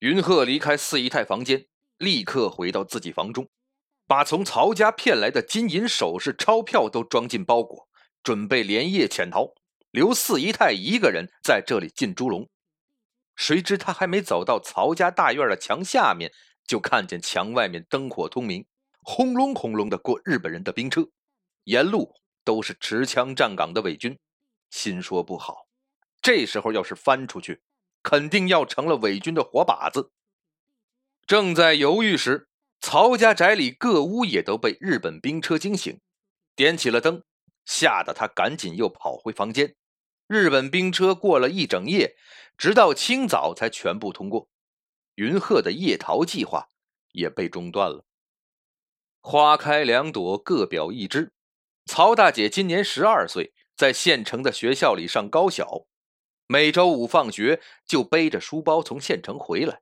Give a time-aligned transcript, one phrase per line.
[0.00, 3.48] 云鹤离开四姨太房间，立刻回到自己房中，
[4.06, 7.88] 把从曹家骗来的金银首饰、钞票都装进包裹，
[8.22, 9.54] 准备连夜潜逃，
[9.90, 12.46] 留四姨太一个人在这里进猪笼。
[13.36, 16.30] 谁知他还没走到曹家大院的墙下面，
[16.66, 18.66] 就看见墙外面灯火通明，
[19.02, 21.08] 轰隆轰隆的过日本人的兵车，
[21.64, 24.18] 沿路都是持枪站岗的伪军。
[24.68, 25.68] 心说不好，
[26.20, 27.62] 这时候要是翻出去，
[28.06, 30.12] 肯定要成了伪军的活靶子。
[31.26, 32.48] 正在犹豫时，
[32.80, 36.00] 曹家宅里各屋也都被日本兵车惊醒，
[36.54, 37.24] 点起了灯，
[37.64, 39.74] 吓得他赶紧又跑回房间。
[40.28, 42.14] 日本兵车过了一整夜，
[42.56, 44.48] 直到清早才全部通过。
[45.16, 46.68] 云鹤的夜逃计划
[47.10, 48.04] 也被中断了。
[49.20, 51.32] 花开两朵，各表一枝。
[51.86, 53.52] 曹大姐今年十二岁。
[53.76, 55.84] 在县城的学校里上高小，
[56.48, 59.80] 每周五放学就背着书包从县城回来，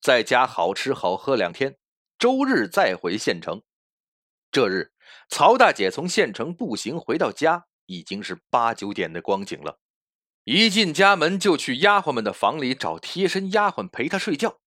[0.00, 1.76] 在家好吃好喝两天，
[2.18, 3.62] 周日再回县城。
[4.50, 4.94] 这日，
[5.28, 9.78] 曹大姐从县城步行回到家，已经是八九点的光景了。
[10.44, 14.60] 一进家门，就去丫鬟们的房里找贴身丫鬟陪她睡觉。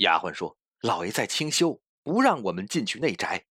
[0.00, 3.46] 丫鬟说：“老爷在清修，不让我们进去内宅。”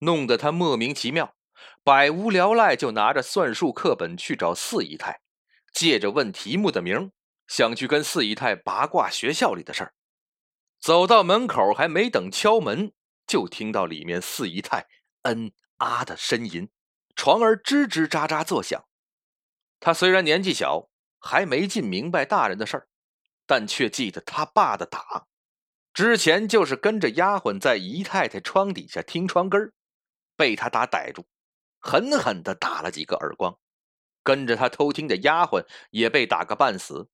[0.00, 1.34] 弄得她莫名其妙。
[1.82, 5.22] 百无聊赖，就拿着算术课本去找四姨太，
[5.76, 7.12] 借着问题目的名，
[7.46, 9.92] 想去跟四姨太八卦学校里的事儿。
[10.80, 12.94] 走到门口，还没等敲门，
[13.26, 14.86] 就听到里面四姨太
[15.24, 16.70] “嗯啊”的呻吟，
[17.14, 18.86] 床儿吱吱喳喳作响。
[19.78, 22.88] 他虽然年纪小，还没尽明白大人的事儿，
[23.44, 25.26] 但却记得他爸的打。
[25.92, 29.74] 之前就是跟着丫鬟在姨太太窗底下听窗根儿，
[30.36, 31.26] 被他打逮住。
[31.78, 33.58] 狠狠地打了几个耳光，
[34.26, 37.08] 跟着他偷听的丫鬟也被打个半死。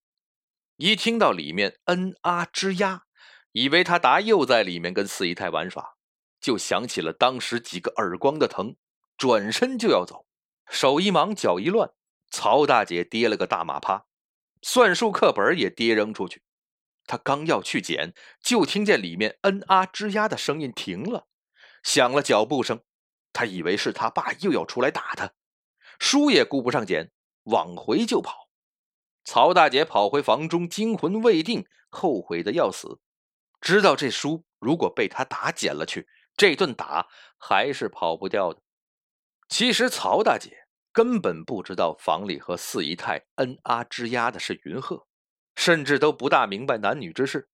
[0.77, 3.03] 一听到里面嗯啊吱呀，
[3.51, 5.93] 以为他达又在里面跟四姨太玩耍，
[6.41, 8.75] 就想起了当时几个耳光的疼，
[9.15, 10.25] 转身就要走，
[10.71, 11.91] 手一忙脚一乱，
[12.31, 14.07] 曹大姐跌了个大马趴，
[14.63, 16.41] 算术课本也跌扔出去。
[17.05, 21.27] 他刚要去捡，就听见里面嗯啊吱呀的声音停了，
[21.83, 22.81] 响了脚步声。
[23.31, 25.31] 他以为是他爸又要出来打他，
[26.03, 28.49] 书也顾不上捡，往回就跑。
[29.23, 32.99] 曹大姐跑回房中，惊魂未定，后悔的要死。
[33.61, 36.05] 知道这书如果被他打捡了去，
[36.35, 38.61] 这顿打还是跑不掉的。
[39.47, 45.07] 其实曹大姐根本不知道房里和四姨太恩啊之压的是云鹤，
[45.55, 47.47] 甚至都不大明白男女之事，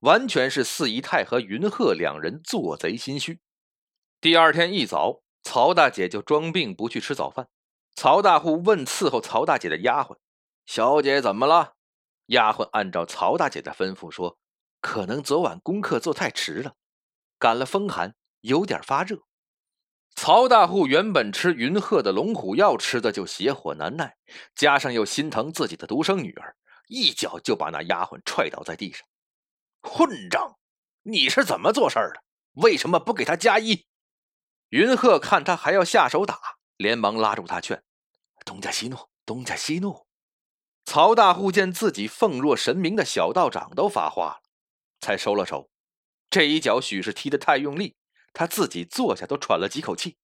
[0.00, 3.38] 完全是四姨太和云鹤两人做贼心虚。
[4.20, 5.22] 第二天一早。
[5.44, 7.48] 曹大姐就装病不去吃早饭。
[7.94, 10.16] 曹大户问伺候曹大姐的丫鬟
[10.66, 11.74] ：“小姐怎么了？”
[12.26, 14.38] 丫鬟按照曹大姐的吩咐说
[14.80, 16.74] ：“可能昨晚功课做太迟了，
[17.38, 19.18] 感了风寒，有点发热。”
[20.14, 24.16] 曹大户原本吃云鹤的龙虎药吃的就邪火难耐，
[24.54, 26.56] 加上又心疼自己的独生女儿，
[26.88, 29.06] 一脚就把那丫鬟踹倒在地上
[29.82, 30.58] ：“混账！
[31.02, 32.22] 你是怎么做事的？
[32.62, 33.86] 为什么不给他加衣？”
[34.68, 37.82] 云鹤看他还要下手打，连忙拉住他劝
[38.44, 40.06] ：“东家息怒，东家息怒。”
[40.84, 44.40] 曹大户见自己奉若神明的小道长都发话了，
[45.00, 45.70] 才收了手。
[46.28, 47.96] 这一脚许是踢得太用力，
[48.32, 50.16] 他自己坐下都喘了几口气。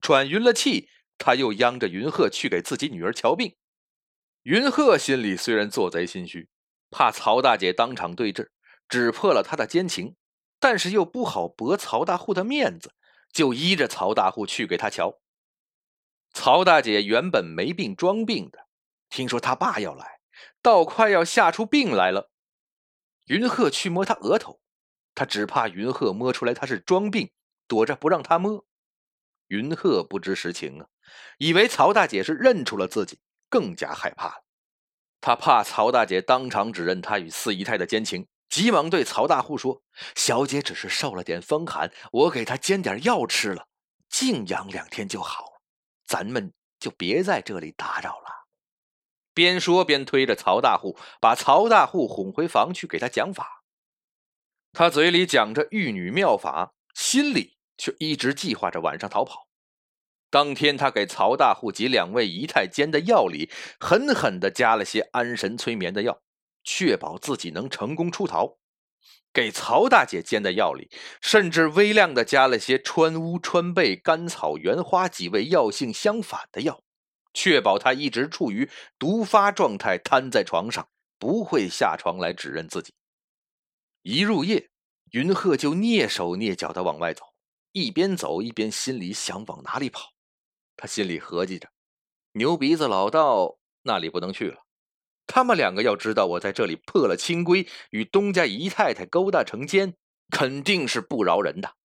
[0.00, 0.88] 喘匀了气，
[1.18, 3.56] 他又央着云鹤去给自己女儿瞧病。
[4.42, 6.48] 云鹤心里虽然做贼心虚，
[6.90, 8.52] 怕曹大姐当场对质，
[8.88, 10.16] 指破了他的奸情，
[10.58, 12.94] 但是又不好驳曹大户的面子。
[13.32, 15.19] 就依着曹大户去给他瞧。
[16.32, 18.66] 曹大姐原本没病装病的，
[19.08, 20.20] 听说他爸要来，
[20.62, 22.30] 倒快要吓出病来了。
[23.26, 24.60] 云鹤去摸他额头，
[25.14, 27.30] 他只怕云鹤摸出来他是装病，
[27.66, 28.64] 躲着不让他摸。
[29.48, 30.86] 云鹤不知实情啊，
[31.38, 34.44] 以为曹大姐是认出了自己，更加害怕了。
[35.20, 38.26] 他怕曹大姐当场指认他与四姨太的奸情。
[38.48, 39.80] 急忙对曹大户说
[40.16, 43.68] ：“小姐只是受了点风寒，我给她煎点药吃了，
[44.08, 45.59] 静养两天就好了。
[46.10, 48.48] 咱们就别在这里打扰了。”
[49.32, 53.62] 边说边推着曹大户，把曹大户哄回房去给他讲法。
[54.72, 59.46] 他嘴里讲着玉女妙法，心里却一直计划着晚上逃跑。
[60.30, 66.20] 当天，他给曹大户及两位姨太煎的药里，狠狠地加了些安神催眠的药。
[66.62, 68.58] 确保自己能成功出逃，
[69.32, 70.90] 给曹大姐煎的药里，
[71.20, 76.82] 甚至微量的加了些川乌、川贝、甘草、原花几味药性相反的药，
[77.32, 78.68] 确保她一直处于
[78.98, 80.88] 毒发状态，瘫在床上，
[81.18, 82.92] 不会下床来指认自己。
[84.02, 84.70] 一入夜，
[85.12, 87.24] 云鹤就蹑手蹑脚的往外走，
[87.72, 90.10] 一边走一边心里想往哪里跑。
[90.76, 91.68] 他心里合计着：
[92.32, 94.62] 牛鼻子老道那里不能去了。
[95.32, 99.94] 他们两个要知道我在这里破了清规，与东家姨太太勾搭成奸，
[100.28, 101.76] 肯定是不饶人的。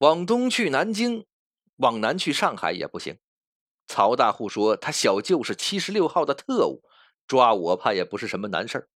[0.00, 1.24] 往东去南京，
[1.76, 3.16] 往南去上海也不行。
[3.86, 6.82] 曹大户说他小舅是七十六号的特务，
[7.26, 8.88] 抓我怕也不是什么难事儿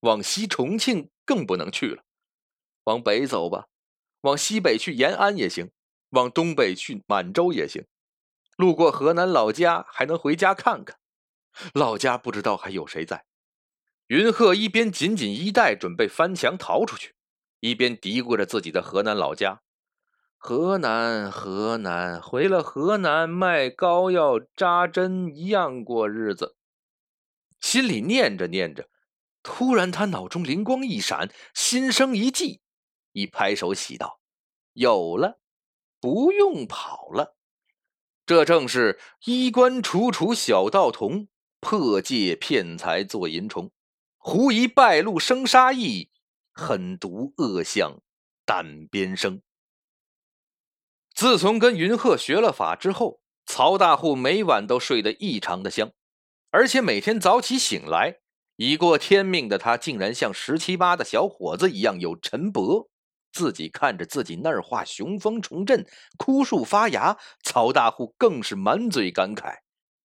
[0.00, 2.02] 往西重庆更不能去了。
[2.82, 3.68] 往北走吧，
[4.22, 5.70] 往西北去延安也行，
[6.10, 7.86] 往东北去满洲也行。
[8.56, 10.97] 路过河南老家，还能回家看看。
[11.74, 13.26] 老家不知道还有谁在。
[14.08, 17.14] 云鹤一边紧紧衣带，准备翻墙逃出去，
[17.60, 19.60] 一边嘀咕着自己的河南老家。
[20.38, 26.56] 河南，河南，回了河南卖膏药、扎针一样过日子。
[27.60, 28.88] 心里念着念着，
[29.42, 32.60] 突然他脑中灵光一闪，心生一计，
[33.12, 34.20] 一拍手喜道
[34.74, 35.40] ：“有了，
[36.00, 37.36] 不用跑了。
[38.24, 41.28] 这正是衣冠楚楚小道童。”
[41.60, 43.70] 破戒骗财做淫虫，
[44.16, 46.10] 狐疑败露生杀意，
[46.52, 48.00] 狠毒恶相
[48.44, 49.42] 胆边生。
[51.14, 55.90] 自从跟云鹤学了法之后，曹大户每晚都睡得异常的香，
[56.50, 58.18] 而且每天早起醒来，
[58.54, 62.88] 已过天命的他竟然像十七八的小伙子一样有陈伯。
[63.32, 65.84] 自己看着自己那儿画雄风重振，
[66.16, 69.56] 枯树发芽，曹大户更是满嘴感慨。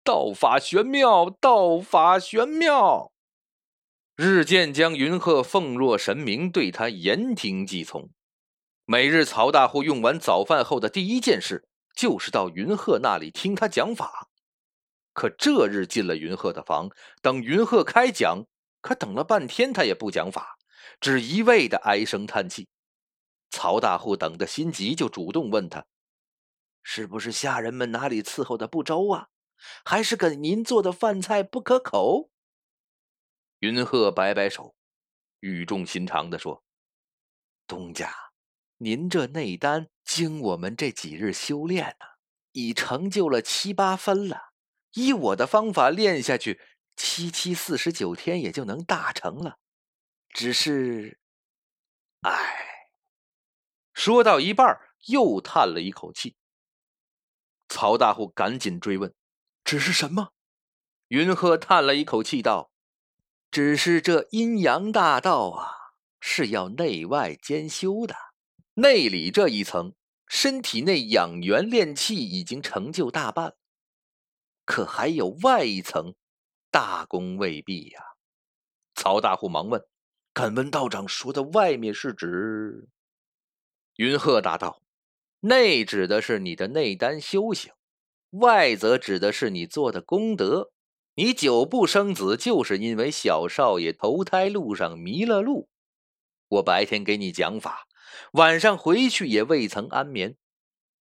[0.04, 3.14] 道法玄妙，道法玄妙，
[4.18, 8.10] 日渐将云鹤奉若神明，对他言听计从。
[8.84, 14.28] 每日曹大户用完早饭后的第一件事，就是到云鹤那里听他讲法。
[15.14, 16.90] 可这日进了云鹤的房，
[17.22, 18.44] 等云鹤开讲，
[18.82, 20.58] 可等了半天，他也不讲法，
[21.00, 22.68] 只一味的唉声叹气。
[23.50, 25.86] 曹大户等的心急，就主动问他
[26.84, 29.28] ：“是不是下人们哪里伺候的不周啊？”
[29.86, 32.30] 还是跟您做的饭菜不可口。
[33.60, 34.76] 云鹤摆摆手，
[35.40, 36.64] 语重心长的说
[37.66, 38.14] ：“东家，
[38.78, 42.06] 您这内丹经我们这几日修炼呢，
[42.52, 44.54] 已成就了七八分了。
[44.94, 46.62] 依我的方法练下去，
[46.96, 49.60] 七七四十九天也就能大成了。
[50.30, 51.20] 只是，
[52.22, 52.60] 唉。”
[53.94, 56.36] 说到一半，又叹了一口气。
[57.70, 59.14] 曹大户赶紧追问。
[59.64, 60.34] 只是什么？
[61.08, 62.72] 云鹤叹了一口气道
[63.52, 68.16] ：“只是这阴阳大道啊，是要内外兼修的。
[68.76, 69.94] 内里这一层，
[70.28, 73.56] 身体内养元炼气已经成就大半，
[74.66, 76.16] 可还有外一层，
[76.72, 78.02] 大功未毕呀。”
[78.96, 79.86] 曹大户忙问
[80.34, 82.90] ：“敢问道长说的外面是指？”
[83.98, 84.82] 云鹤答道
[85.42, 87.72] ：“内指的是你的内丹修行。”
[88.34, 90.72] 外则指的是你做的功德，
[91.16, 95.70] 你久不生子，就是因为小少爷投胎路上迷了路。
[96.48, 97.88] 我白天给你讲法，
[98.32, 100.36] 晚上回去也未曾安眠，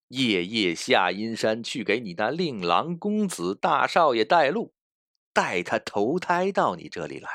[0.09, 4.73] 夜夜下阴山去给你那令郎公子大少爷带路，
[5.33, 7.29] 带他投胎到你这里来。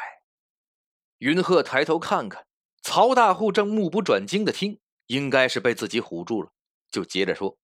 [1.19, 2.47] 云鹤抬头看看，
[2.83, 6.53] 曹大户正目不转睛的听，应该是被自己唬住了，
[6.89, 7.59] 就接着说。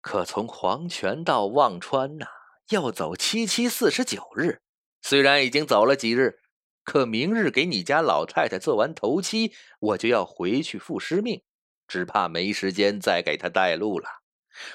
[0.00, 2.26] 可从黄泉到忘川呐，
[2.70, 4.62] 要走七七四十九日。
[5.02, 6.40] 虽然已经走了几日，
[6.84, 11.42] 可明日给你家老太太做完头七，我就要回去复师命，
[11.86, 14.08] 只怕没时间再给她带路了。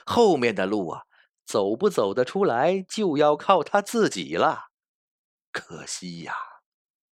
[0.05, 1.03] 后面的路啊，
[1.45, 4.69] 走不走得出来，就要靠他自己了。
[5.51, 6.33] 可惜呀，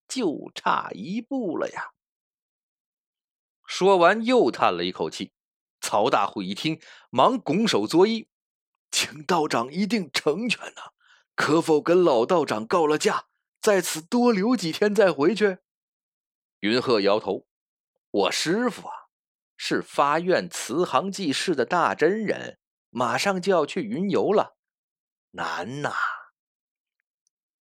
[0.08, 1.92] 就差一步了呀。
[3.66, 5.32] 说完，又叹了一口气。
[5.82, 8.28] 曹大户一听，忙拱手作揖
[8.92, 10.92] ：“请道长一定成全呐！
[11.36, 13.26] 可否跟老道长告了假，
[13.60, 15.58] 在此多留几天再回去？”
[16.62, 17.48] 云鹤摇头
[18.12, 18.94] ：“我师傅啊，
[19.58, 22.60] 是发愿慈航济世的大真人，
[22.92, 24.56] 马上就要去云游了，
[25.32, 25.92] 难呐！”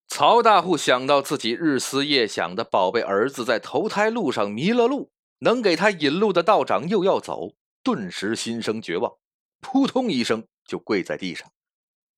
[0.07, 7.55] 曹大户想到自己日思夜想的宝贝儿子在投胎路上迷了路，能给他引路的道长又要走。
[7.83, 9.17] 顿时心生绝望，
[9.61, 11.53] 扑通一声就跪在地上，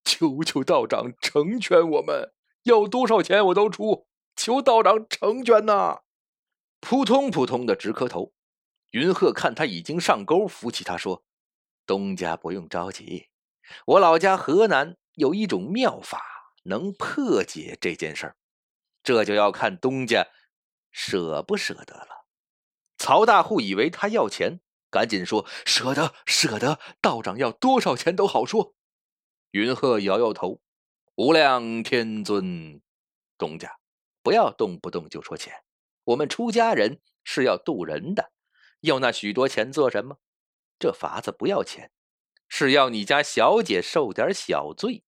[0.03, 6.01] 求求道长成全我们，要多少钱我都出，求道长成全呐！
[6.79, 8.33] 扑通扑通的直磕头。
[8.91, 11.23] 云鹤看他已经上钩，扶起他说
[11.87, 13.29] ：“东家不用着急，
[13.87, 16.21] 我老家河南有一种妙法，
[16.63, 18.35] 能破解这件事儿，
[19.01, 20.27] 这就要看东家
[20.91, 22.27] 舍不舍得了。”
[22.99, 24.59] 曹大户以为他要钱，
[24.93, 28.75] 赶紧说：“舍得，舍得，道长要多少钱都好说。”
[29.49, 30.61] 云鹤摇摇头
[31.17, 32.79] ：“无量天尊，
[33.35, 33.79] 东家，
[34.21, 35.63] 不要动不动就说钱。
[36.03, 38.31] 我们出家人是要渡人的，
[38.81, 40.17] 要那许多钱做什么？
[40.77, 41.89] 这法子不要钱，
[42.47, 45.03] 是要你家小姐受点小罪。”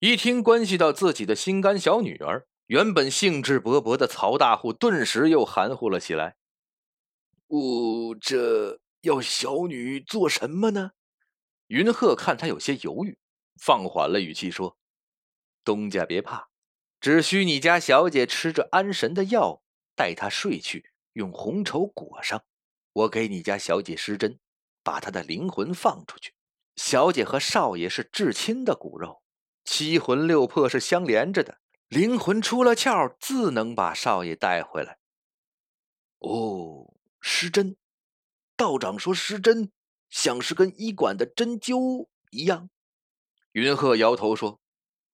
[0.00, 6.34] 一听关系到自己的心肝小女儿，原本兴致勃勃的曹大户顿时又含糊了起来。
[7.48, 10.92] 我这要小女做什么呢？
[11.68, 13.18] 云鹤看他有些犹豫，
[13.60, 14.76] 放缓了语气说
[15.64, 16.48] ：“东家别怕，
[17.00, 19.62] 只需你家小姐吃着安神的药，
[19.94, 22.44] 带她睡去，用红绸裹上，
[22.92, 24.38] 我给你家小姐施针，
[24.82, 26.34] 把她的灵魂放出去。
[26.76, 29.22] 小姐和少爷是至亲的骨肉。”
[29.64, 34.98] 七魂六魄是相连着的，灵魂出了窍，自能把少爷带回来。
[36.18, 36.94] 哦，
[37.28, 37.76] 失针，
[38.56, 39.72] 道长说失针，
[40.08, 42.70] 像是跟医馆的针灸一样。
[43.50, 44.60] 云鹤摇头说：“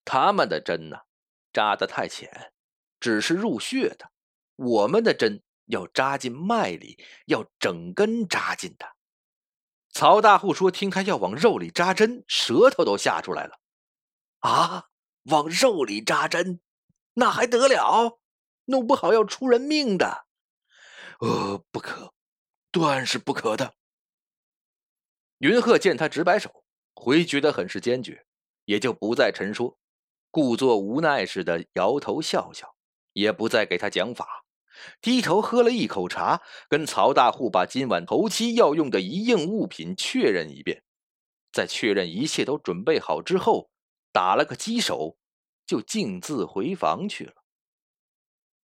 [0.05, 0.99] 他们的针呢，
[1.55, 2.53] 扎得太浅，
[3.01, 4.09] 只是入穴的；
[4.57, 8.87] 我们的针要扎进脉里，要整根扎进的。”
[9.89, 13.59] 曹大户说：“听他要往肉里扎针，舌头都吓出来了。”
[14.41, 14.91] 啊！
[15.23, 16.61] 往肉里扎针，
[17.15, 18.21] 那还得了？
[18.67, 20.22] 弄不好要出人命的。
[21.23, 22.13] 呃，不可，
[22.73, 23.75] 断是不可的。
[25.39, 26.65] 云鹤见他直摆手，
[26.97, 28.27] 回绝的很是坚决，
[28.65, 29.79] 也就不再陈说，
[30.33, 32.75] 故作无奈似的摇头笑笑，
[33.13, 34.45] 也不再给他讲法，
[35.01, 40.83] 低头喝了一口茶，跟曹大户把今晚头七要用的一应物品确认一遍，
[41.53, 43.71] 在确认一切都准备好之后。
[44.11, 45.17] 打了个鸡手，
[45.65, 47.42] 就径自回房去了。